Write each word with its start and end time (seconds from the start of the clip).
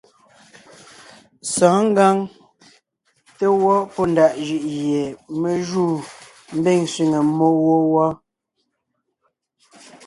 Sɔ̌ɔn 1.53 1.81
ngǎŋ 1.91 2.17
té 3.37 3.45
gwɔ́ 3.59 3.77
pɔ́ 3.93 4.05
ndaʼ 4.11 4.31
jʉʼ 4.45 4.63
gie 4.73 5.01
me 5.39 5.51
júu 5.67 5.93
mbiŋ 6.57 6.79
sẅiŋe 6.93 7.19
mmó 7.27 7.47
wó 7.63 7.75
wɔ́. 7.93 8.09